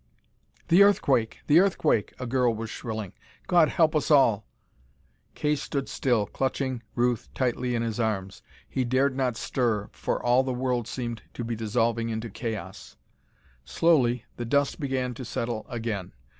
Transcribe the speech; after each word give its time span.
"The 0.69 0.81
earthquake! 0.81 1.41
The 1.45 1.59
earthquake!" 1.59 2.15
a 2.17 2.25
girl 2.25 2.55
was 2.55 2.71
shrilling. 2.71 3.13
"God 3.45 3.69
help 3.69 3.95
us 3.95 4.09
all!" 4.09 4.47
Kay 5.35 5.55
stood 5.55 5.87
still, 5.87 6.25
clutching 6.25 6.81
Ruth 6.95 7.29
tightly 7.35 7.75
in 7.75 7.83
his 7.83 7.99
arms. 7.99 8.41
He 8.67 8.83
dared 8.83 9.15
not 9.15 9.37
stir, 9.37 9.89
for 9.93 10.19
all 10.23 10.41
the 10.41 10.55
world 10.55 10.87
seemed 10.87 11.21
to 11.35 11.43
be 11.43 11.55
dissolving 11.55 12.09
into 12.09 12.31
chaos. 12.31 12.95
Slowly 13.63 14.25
the 14.37 14.45
dust 14.45 14.79
began 14.79 15.13
to 15.13 15.23
settle 15.23 15.67
again. 15.69 16.13